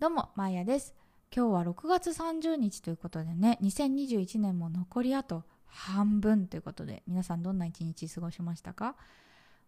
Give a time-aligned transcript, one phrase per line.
[0.00, 0.94] どうも、まやです。
[1.34, 8.94] 今日は6月30日ということでね、2021年も残りあと半分ということで、皆さんどんな一日過ごしましたか？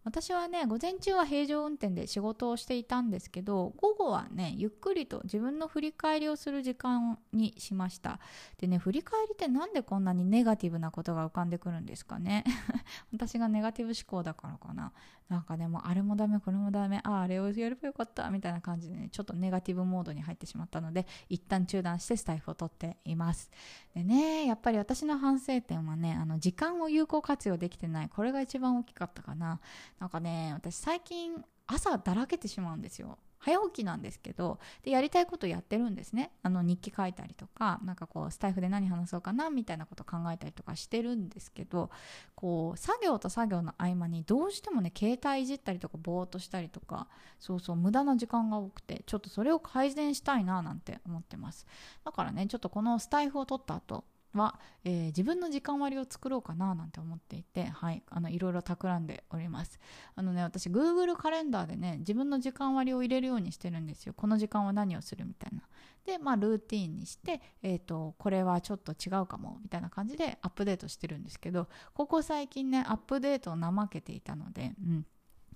[0.03, 8.19] 私はね、午前中は平常運転で仕事をしていたんですけど、午後はね、ゆっくりと自分の振り返りをする時間にしました。
[8.59, 12.45] でね、振り返りってなんでこんなにネガティブなことが浮かんでくるんですかね。
[13.13, 14.93] 私がネガティブ思考だからかな。
[15.31, 23.49] なんかでもう、あれもダメ、これもダメ、ああ、あれをやればよかった、みたいな感じでね、ちょっとネガティブモードに入ってしまったので、一旦中断してスタイフを取っています。
[23.95, 28.09] でね、やっぱり私の反省点はね、あの、時間を有効活用できてない。
[28.09, 29.61] これが一番大きかったかな。
[30.01, 33.19] なんかね、私最近朝だらけてしまうんですよ。
[33.41, 41.91] 早起きなんですけどでやりたいことやってるんですねあの日記書いたりとかなんかこうスタイフで何話そうかなみたいなこと考えたりとかしてるんですけど
[42.35, 47.09] こう作業と作業の合間にどうしてもね携帯いじったりとかぼーっとしたりとか
[47.39, 51.67] そうそう無駄な時間が多くてちょっとそれを改善したいななんて思ってます
[52.05, 59.79] だからねちょっとこのスタイフを取った後は、えー自分の時間割を作ろうかななんて思っていて、はい、あのいろいろ企んでおります。
[60.15, 64.15] あのね、私 Google カレンダーでね、自分の時間割を入れるようにしてるんですよ。
[64.15, 65.63] この時間は何をするみたいな。
[66.05, 75.07] で、まあルーティンにして、えっ、と、これはちょっと違うかもみたいな感じでアップデートしてるんですけど、ここ最近ね、アップデートを怠けていたので、うん。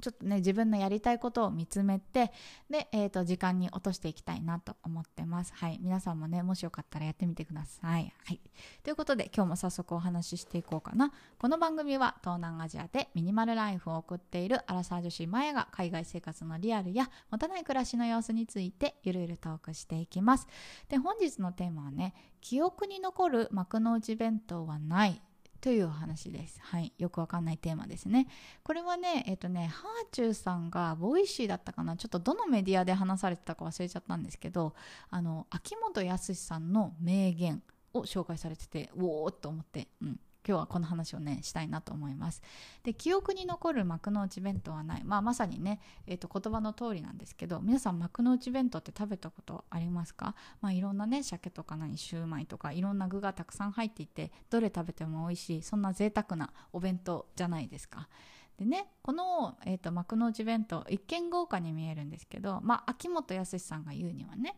[0.05, 2.31] ちょっとね、自分のやりたいことを見つめて、
[2.69, 5.55] で、えっ、と、時間に落としていきたいなと思ってます。
[5.55, 5.79] はい。
[5.81, 8.13] 皆さんもね、もしよかったらやってみてください。
[8.27, 8.41] はい。
[8.83, 11.11] ということで、今日も早速お話ししていこうかな。
[11.39, 20.47] この番組は東南アジアでミニマルライフを送っているアラサー女子マヤが海外生活のリアルや持たない暮らしの様子についてゆるゆるトークしていきます。
[20.91, 25.23] で、本日のテーマはね、記憶に残る幕の内弁当はない。
[25.65, 26.61] というお話です。
[26.61, 26.93] はい。
[26.99, 28.29] よくわかんないテーマですね。
[28.65, 34.75] これはね、えっ、とね、ハーチューさんがボイシーだったかなちょっとどのメディアで話されてたか忘れちゃったんですけど、
[35.09, 37.63] あの、秋元康さんの名言
[37.95, 40.21] を紹介されてて、おーっと思って、うん。
[40.47, 42.43] 今日はこの話をね、したいなと思います。
[42.83, 45.05] で、記憶に残る幕の内弁当はない。
[45.05, 50.35] まあ、まさにね、えっ、と、言葉の通りなんですけど、皆さん幕の内弁当って食べたことありますか？
[50.61, 58.09] まあ、いろんなね、鮭とか何、シューマイとか、いろんな具がたくさん入っていて、どれ食べても美味しい、そんな贅沢なお弁当じゃないですか。
[58.57, 64.57] でね、この、えー、と幕の内弁当一見豪華に見えるんですけど、まあ、秋元康さんが言うにはね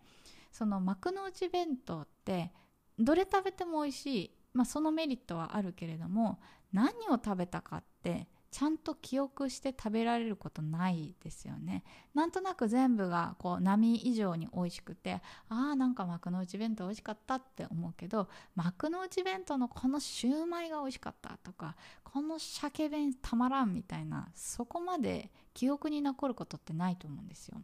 [0.52, 2.52] その幕の内弁当って
[2.98, 6.40] どれ食べても美味しい、まあ、そのメリットはあるけれども
[6.72, 11.84] 何を食べたかってちゃんと記憶して食べられることないですよね。
[12.14, 27.60] なんとなく全部がこう波以上に美味しくてああなんか幕の内弁当美味しかったって思うけど幕の内弁当のこのシューマイが美味しかったとかこの鮭弁たまらんみたいなそこまで記憶に残ることってないと思うんですよ。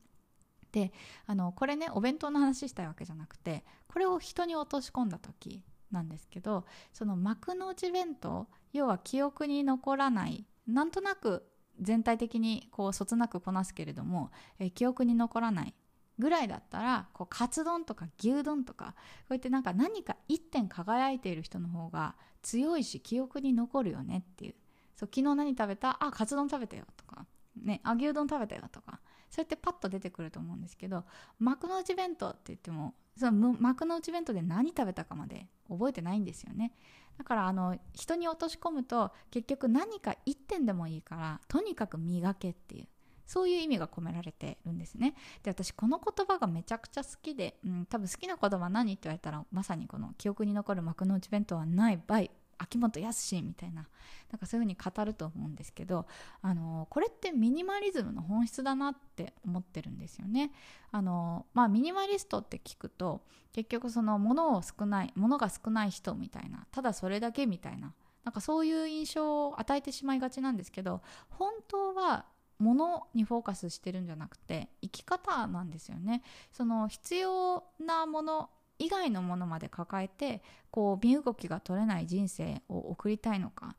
[0.72, 0.92] で
[1.26, 11.46] あのこれねお弁当の話したいわけじゃなくてこれを人に落とし込んだ時なんですけどその幕の内弁当要は記憶に残らないなんとなく
[11.80, 15.74] 全体的にこうそつなくこなすけれども、えー記憶に残らない
[16.18, 24.54] ぐらいだったらこうカツ丼とか牛丼とかこうやってなんか何か一点輝いている人の方が強いし記憶に残るよねっていう。
[24.94, 25.96] そう昨日何食べた？
[26.04, 27.26] あカツ丼食べたよとか、
[27.60, 31.04] ね、あ牛丼食べたよとかそうやってパッと出てくると思うんですけど
[31.38, 36.72] 幕の内弁当って言ってもその幕の内弁当で何食べたかまで覚えてないんですよね
[37.18, 42.88] だからあの人に落とし込むと結局何か1点でもいいからとにかく磨けっていう
[43.26, 45.14] そういう意味が込められてるんですね。
[45.42, 52.24] で私この言葉がめちゃくちゃ好きで、うん、多分好きな言葉何って言われたらまさにこの記憶に残る幕の内弁当はない場合
[52.62, 53.88] 秋元康みたいな
[54.30, 56.06] なんかそういう風に語ると思うんですけど
[56.40, 60.52] あのこれってミニマリズムの本質だなって思ってるんですよね。
[60.90, 67.92] あのまあミニマリストって聞くと結局その物を少ない物が少ない人みたいなただそれだけみたいな
[68.24, 72.24] なんかそういう印象を与えてしまいがちなんですけど本当は
[72.58, 78.50] 物にフォーカスしてるんじゃなくて生き方なんですよねその必要なもの
[78.82, 80.42] 以外のものまで抱えて
[80.72, 83.76] こう身動きが取れない人生を送りたいのか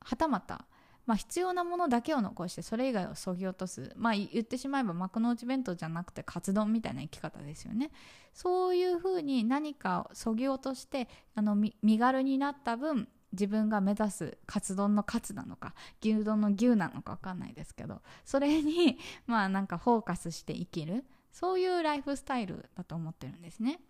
[0.00, 0.66] はたまた、
[1.06, 3.92] まあ、必要なものだけを残してそれ以外をそぎ落とす。
[3.96, 7.92] まあ言ってしまえば幕の内弁当じゃなくてカツ丼みたいな生き方ですよね。
[8.32, 21.04] そういうふうに何かをそぎ落としてあの身軽になった分自分が目指すカツ丼のカツなのか牛丼の牛なのか分かんないですけどそれにまあなんかフォーカスして生きる。
[21.34, 23.80] そういうライフスタイルだと思ってるんですね。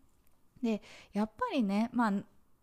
[0.64, 0.82] で
[1.12, 2.12] やっぱりねまあ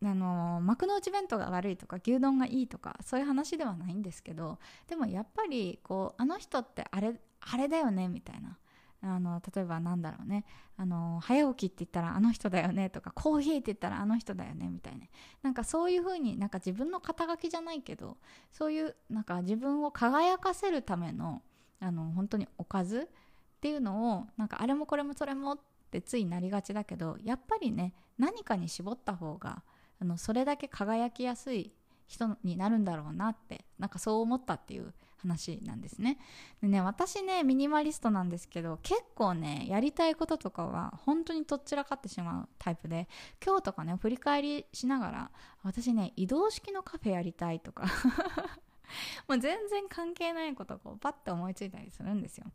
[0.04, 4.58] あの幕の内弁当が悪いとか牛丼がいいとかそういう話ではないんですけど
[4.88, 8.58] でもやっぱりこうあの人ってあれあれだよねみたいな。
[9.04, 10.46] あの例えばなんだろうね。
[10.78, 15.08] あの早起きって言ったらあの人だよねとかコーヒーって言ったらあの人だよねみたいな。
[15.42, 18.18] なんかそういう風になんか自分の肩書きじゃないけど
[18.52, 21.42] そういうなんか自分を輝かせるための
[21.80, 23.10] あの本当におかず
[23.58, 25.60] っていうのをなんかあれもこれもそれもっ
[25.92, 29.64] てついなりがちだけどやっぱりね何かに絞った方が
[30.02, 31.72] あのそれだけ輝きやすい
[32.08, 36.18] 人になるんだろうなってなんかそう思ったっていう話なんですね。
[36.62, 43.08] でね私ねミニマリストなんですけど結構ねやりたいこととかは本当にとっちらかってしまうタイプで
[43.46, 45.32] 今日とかね振り返りしながら
[45.64, 47.86] 私ね移動式のカフェやりたいとか
[49.30, 52.48] もう全然関係ないことをこうパッて思いついたりするんですよ。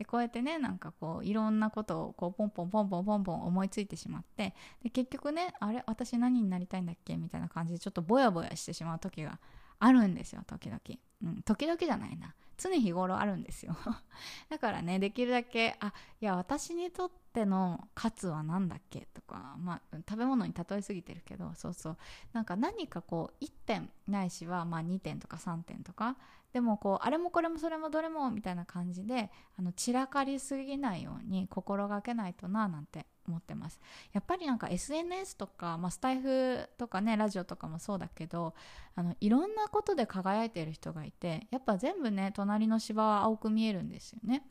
[0.00, 7.18] でこうやってねなんかこういろんなことをこうポンポンポンポンポンポン思いついてしまってで結局ねあれ私何になりたいんだっけ？
[7.18, 9.38] みたいな感じでちょっとぼやぼやしてしまう時が
[9.78, 10.80] あるんですよ時々、
[11.22, 12.34] うん、時々じゃないな。
[12.60, 13.76] 常日頃あるんですよ。
[14.50, 21.96] だからねできるだけあいや私にとってのカツは何だっけとか、まあ、食べ物に例えすぎてるけどそうそう。
[22.32, 26.16] なんか何かこう1点ないしはまあ2点とか3点とか
[26.52, 33.80] でもこうあれもこれもそれもどれもみたいな感じであの散らかりすぎないように心がけないとななんて思ってます。
[34.12, 38.54] やっぱりなんか SNS とか、まあ、スタイフとかねラジオとかもそうだけど
[38.96, 44.42] あのいろんなことで輝いてる人がいてやっぱ全部ね隣の芝は青く見えるんですよね。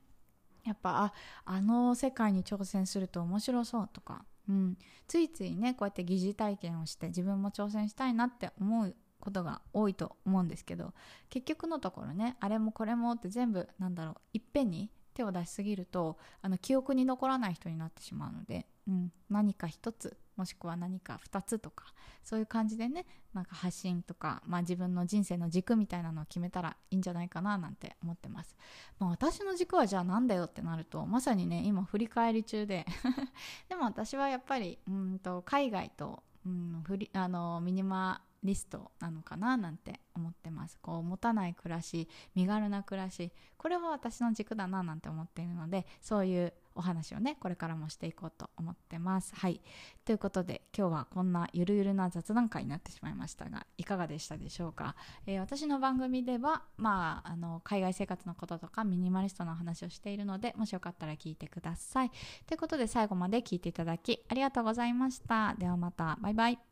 [0.66, 1.14] やっぱあ
[1.46, 10.94] あの世界に挑戦すると面白そうとか、うん、ついついねこうやって疑似体験をして自分も挑戦したいなって思うことが多いと思うんですけど
[11.30, 21.94] 結局のところねあれもこれもって全部なんだろういっぺんに手を出しすぎるとあの記憶に残らない人になってしまうので、うん、何か一つもしくは何か2つとか
[22.24, 28.56] そういう感じでねなんか発信とか、まあ、自分の人生の軸みたいなのを決めたらいいんじゃないかななんて思ってます、
[28.98, 32.86] まあ、私の軸はじゃあなんだよってなるとまさにね今振り返り中で
[33.68, 40.78] でも私はやっぱりうんと海外と、うん、フリあのミニマリストなのかななんて思ってます。
[40.82, 43.32] こう持たない暮らし身軽な暮らし。
[43.58, 49.36] これは私の軸だななんて思っているのでそういうお話をねこれからもしていこうと思ってます。
[49.36, 49.62] はい。
[50.06, 54.96] ということで今日はこんなゆるゆるな雑談会になってしまいましたがいかがでしたでしょうか、
[55.26, 62.12] えー、私の番組ではまああの海外生活のこととかミニマリストの話をしているのでもしよかったら聞いてください。
[62.48, 65.56] ということで最後まで聞いていただきありがとうございました。
[65.58, 66.18] ではまた。
[66.22, 66.69] バイバイ。